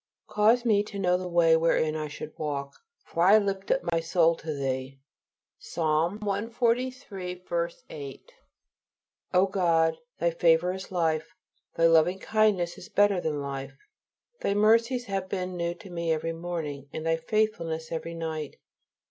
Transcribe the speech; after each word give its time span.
"Cause 0.29 0.65
me 0.65 0.81
to 0.85 0.97
know 0.97 1.15
the 1.15 1.27
way 1.27 1.55
wherein 1.55 1.95
I 1.95 2.07
should 2.07 2.35
walk; 2.35 2.73
for 3.05 3.21
I 3.21 3.37
lift 3.37 3.69
up 3.69 3.81
my 3.83 3.99
soul 3.99 4.31
unto 4.31 4.51
Thee." 4.51 4.97
Psalm 5.59 6.17
cxliii. 6.21 7.75
8. 7.87 8.33
O 9.31 9.45
God, 9.45 9.99
Thy 10.17 10.31
favor 10.31 10.73
is 10.73 10.91
life, 10.91 11.35
Thy 11.75 11.85
loving 11.85 12.17
kindness 12.17 12.79
is 12.79 12.89
better 12.89 13.21
than 13.21 13.43
life. 13.43 13.77
Thy 14.39 14.55
mercies 14.55 15.05
have 15.05 15.29
been 15.29 15.55
new 15.55 15.75
to 15.75 15.91
me 15.91 16.11
every 16.11 16.33
morning, 16.33 16.89
and 16.91 17.05
Thy 17.05 17.17
faithfulness 17.17 17.91
every 17.91 18.15
night. 18.15 18.57